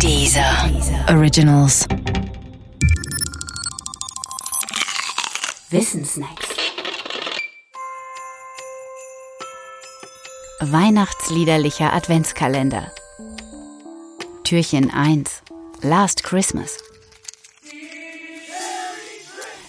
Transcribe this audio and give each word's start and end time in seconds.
Dieser 0.00 0.70
Originals. 1.08 1.86
Wissensnacks. 5.70 6.48
Weihnachtsliederlicher 10.60 11.92
Adventskalender. 11.92 12.90
Türchen 14.44 14.90
1. 14.92 15.42
Last 15.82 16.22
Christmas. 16.24 16.78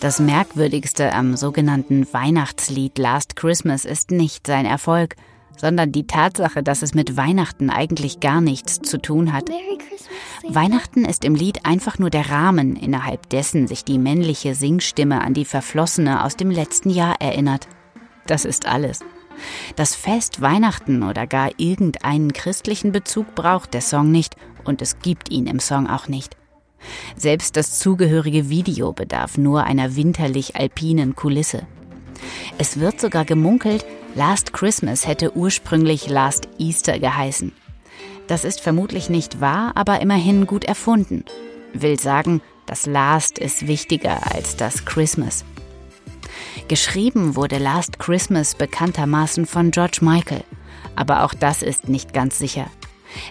Das 0.00 0.18
Merkwürdigste 0.18 1.12
am 1.12 1.36
sogenannten 1.36 2.10
Weihnachtslied 2.12 2.98
Last 2.98 3.36
Christmas 3.36 3.84
ist 3.84 4.10
nicht 4.10 4.46
sein 4.46 4.64
Erfolg, 4.64 5.16
sondern 5.56 5.92
die 5.92 6.06
Tatsache, 6.06 6.62
dass 6.62 6.82
es 6.82 6.94
mit 6.94 7.16
Weihnachten 7.16 7.70
eigentlich 7.70 8.20
gar 8.20 8.40
nichts 8.40 8.80
zu 8.80 8.98
tun 8.98 9.32
hat. 9.32 9.50
Weihnachten 10.48 11.04
ist 11.04 11.24
im 11.24 11.34
Lied 11.34 11.66
einfach 11.66 11.98
nur 11.98 12.10
der 12.10 12.30
Rahmen, 12.30 12.76
innerhalb 12.76 13.28
dessen 13.28 13.66
sich 13.66 13.84
die 13.84 13.98
männliche 13.98 14.54
Singstimme 14.54 15.20
an 15.20 15.34
die 15.34 15.44
Verflossene 15.44 16.24
aus 16.24 16.36
dem 16.36 16.50
letzten 16.50 16.90
Jahr 16.90 17.16
erinnert. 17.20 17.68
Das 18.26 18.44
ist 18.44 18.66
alles. 18.66 19.00
Das 19.76 19.94
Fest 19.94 20.40
Weihnachten 20.40 21.02
oder 21.02 21.26
gar 21.26 21.50
irgendeinen 21.56 22.32
christlichen 22.32 22.92
Bezug 22.92 23.34
braucht 23.34 23.74
der 23.74 23.80
Song 23.80 24.10
nicht 24.10 24.36
und 24.64 24.82
es 24.82 24.98
gibt 25.00 25.30
ihn 25.30 25.46
im 25.46 25.60
Song 25.60 25.86
auch 25.86 26.08
nicht. 26.08 26.36
Selbst 27.16 27.56
das 27.56 27.78
zugehörige 27.78 28.48
Video 28.48 28.92
bedarf 28.92 29.36
nur 29.36 29.64
einer 29.64 29.96
winterlich-alpinen 29.96 31.14
Kulisse. 31.14 31.66
Es 32.58 32.80
wird 32.80 33.00
sogar 33.00 33.24
gemunkelt, 33.24 33.84
Last 34.16 34.52
Christmas 34.52 35.06
hätte 35.06 35.36
ursprünglich 35.36 36.08
Last 36.08 36.48
Easter 36.58 36.98
geheißen. 36.98 37.52
Das 38.26 38.44
ist 38.44 38.60
vermutlich 38.60 39.08
nicht 39.08 39.40
wahr, 39.40 39.72
aber 39.76 40.00
immerhin 40.00 40.46
gut 40.46 40.64
erfunden. 40.64 41.24
Will 41.72 41.98
sagen, 41.98 42.42
das 42.66 42.86
Last 42.86 43.38
ist 43.38 43.68
wichtiger 43.68 44.34
als 44.34 44.56
das 44.56 44.84
Christmas. 44.84 45.44
Geschrieben 46.66 47.36
wurde 47.36 47.58
Last 47.58 47.98
Christmas 48.00 48.56
bekanntermaßen 48.56 49.46
von 49.46 49.70
George 49.70 49.98
Michael, 50.00 50.44
aber 50.96 51.24
auch 51.24 51.34
das 51.34 51.62
ist 51.62 51.88
nicht 51.88 52.12
ganz 52.12 52.38
sicher. 52.38 52.66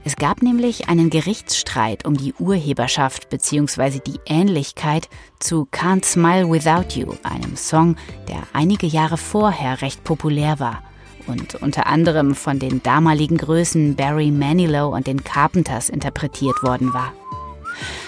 Es 0.03 0.15
gab 0.15 0.41
nämlich 0.41 0.89
einen 0.89 1.09
Gerichtsstreit 1.09 2.05
um 2.05 2.17
die 2.17 2.33
Urheberschaft 2.33 3.29
bzw. 3.29 3.99
die 4.05 4.19
Ähnlichkeit 4.25 5.09
zu 5.39 5.67
Can't 5.71 6.05
Smile 6.05 6.49
Without 6.49 6.99
You, 6.99 7.13
einem 7.23 7.55
Song, 7.55 7.95
der 8.27 8.43
einige 8.53 8.87
Jahre 8.87 9.17
vorher 9.17 9.81
recht 9.81 10.03
populär 10.03 10.59
war 10.59 10.83
und 11.27 11.55
unter 11.55 11.87
anderem 11.87 12.35
von 12.35 12.59
den 12.59 12.81
damaligen 12.83 13.37
Größen 13.37 13.95
Barry 13.95 14.31
Manilow 14.31 14.93
und 14.93 15.07
den 15.07 15.23
Carpenters 15.23 15.89
interpretiert 15.89 16.63
worden 16.63 16.93
war. 16.93 17.13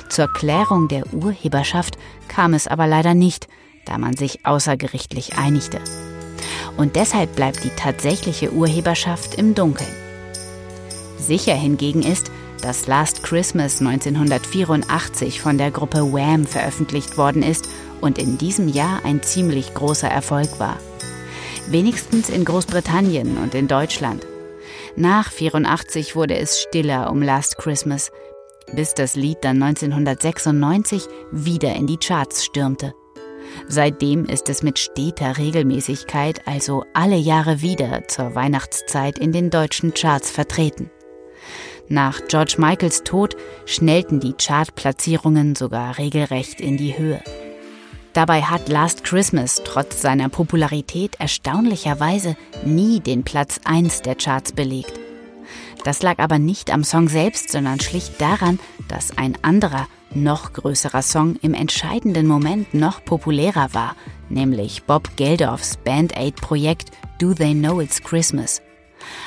Zur 0.10 0.28
Klärung 0.28 0.88
der 0.88 1.14
Urheberschaft 1.14 1.98
kam 2.28 2.54
es 2.54 2.68
aber 2.68 2.88
leider 2.88 3.14
nicht, 3.14 3.48
da 3.86 3.98
man 3.98 4.18
sich 4.18 4.46
außergerichtlich 4.46 5.38
einigte. 5.38 5.80
Und 6.78 6.96
deshalb 6.96 7.36
bleibt 7.36 7.64
die 7.64 7.70
tatsächliche 7.70 8.52
Urheberschaft 8.52 9.36
im 9.36 9.56
Dunkeln. 9.56 10.01
Sicher 11.22 11.54
hingegen 11.54 12.02
ist, 12.02 12.32
dass 12.62 12.88
Last 12.88 13.24
Christmas 13.24 13.80
1984 13.80 15.40
von 15.40 15.58
der 15.58 15.72
Gruppe 15.72 16.12
Wham 16.12 16.46
veröffentlicht 16.46 17.18
worden 17.18 17.44
ist 17.44 17.70
und 18.02 18.18
in 18.18 18.38
diesem 18.38 18.68
Jahr 18.68 19.06
ein 19.06 19.22
ziemlich 19.22 19.74
großer 19.74 20.08
Erfolg 20.08 20.60
war. 20.60 20.78
Wenigstens 21.68 22.30
in 22.30 22.44
Großbritannien 22.44 23.38
und 23.38 23.56
in 23.56 23.68
Deutschland. 23.68 24.26
Nach 24.96 25.32
84 25.32 26.16
wurde 26.16 26.36
es 26.36 26.60
stiller 26.60 27.12
um 27.12 27.22
Last 27.22 27.58
Christmas, 27.58 28.12
bis 28.74 28.94
das 28.94 29.16
Lied 29.16 29.38
dann 29.42 29.62
1996 29.62 31.08
wieder 31.32 31.76
in 31.76 31.88
die 31.88 31.98
Charts 31.98 32.44
stürmte. 32.46 32.94
Seitdem 33.68 34.26
ist 34.26 34.50
es 34.50 34.64
mit 34.64 34.80
steter 34.80 35.38
Regelmäßigkeit, 35.38 36.48
also 36.48 36.84
alle 36.94 37.18
Jahre 37.18 37.62
wieder 37.62 38.08
zur 38.08 38.36
Weihnachtszeit 38.36 39.18
in 39.20 39.32
den 39.32 39.50
deutschen 39.50 39.94
Charts 39.94 40.32
vertreten. 40.32 40.90
Nach 41.92 42.22
George 42.30 42.56
Michaels 42.58 43.04
Tod 43.04 43.36
schnellten 43.66 44.22
die 44.22 44.32
Chartplatzierungen 44.32 45.56
sogar 45.56 45.98
regelrecht 45.98 46.62
in 46.62 46.78
die 46.78 46.98
Höhe. 46.98 47.22
Dabei 48.14 48.44
hat 48.44 48.70
Last 48.70 49.04
Christmas 49.04 49.62
trotz 49.66 50.02
seiner 50.02 50.30
Popularität 50.30 51.20
erstaunlicherweise 51.20 52.38
nie 52.64 53.02
den 53.02 53.26
Platz 53.26 53.60
1 53.66 54.04
der 54.04 54.16
Charts 54.16 54.54
belegt. 54.54 54.94
Das 55.84 56.02
lag 56.02 56.20
aber 56.20 56.40
nicht 56.40 56.72
am 56.72 56.86
Song 56.86 57.10
selbst, 57.10 57.52
sondern 57.52 57.82
schlicht 57.82 58.22
daran, 58.22 58.58
dass 58.88 59.18
ein 59.18 59.38
anderer, 59.42 59.86
noch 60.16 60.54
größerer 60.54 61.02
Song 61.02 61.36
im 61.42 61.54
entscheidenden 61.54 62.26
Moment 62.26 62.74
noch 62.74 63.04
populärer 63.04 63.74
war, 63.74 63.98
nämlich 64.30 64.84
Bob 64.84 65.18
Geldofs 65.18 65.76
Band 65.76 66.16
Aid 66.16 66.38
Projekt 66.38 66.92
Do 67.20 67.34
They 67.34 67.54
Know 67.54 67.82
It's 67.82 68.02
Christmas. 68.02 68.62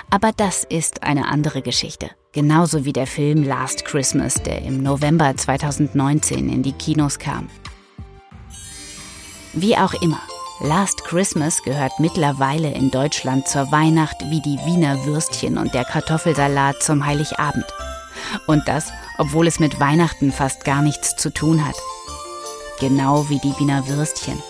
Aber 0.08 0.32
das 0.34 0.64
ist 0.64 1.02
eine 1.02 1.28
andere 1.28 1.60
Geschichte. 1.60 2.08
Genauso 2.34 2.84
wie 2.84 2.92
der 2.92 3.06
Film 3.06 3.44
Last 3.44 3.84
Christmas, 3.84 4.34
der 4.34 4.62
im 4.62 4.82
November 4.82 5.36
2019 5.36 6.48
in 6.48 6.64
die 6.64 6.72
Kinos 6.72 7.20
kam. 7.20 7.48
Wie 9.52 9.76
auch 9.76 9.94
immer, 10.02 10.20
Last 10.60 11.04
Christmas 11.04 11.62
gehört 11.62 11.92
mittlerweile 12.00 12.72
in 12.72 12.90
Deutschland 12.90 13.46
zur 13.46 13.70
Weihnacht 13.70 14.16
wie 14.30 14.40
die 14.40 14.58
Wiener 14.66 15.04
Würstchen 15.04 15.58
und 15.58 15.74
der 15.74 15.84
Kartoffelsalat 15.84 16.82
zum 16.82 17.06
Heiligabend. 17.06 17.66
Und 18.48 18.66
das, 18.66 18.92
obwohl 19.18 19.46
es 19.46 19.60
mit 19.60 19.78
Weihnachten 19.78 20.32
fast 20.32 20.64
gar 20.64 20.82
nichts 20.82 21.14
zu 21.14 21.32
tun 21.32 21.64
hat. 21.64 21.76
Genau 22.80 23.28
wie 23.28 23.38
die 23.38 23.56
Wiener 23.60 23.86
Würstchen. 23.86 24.42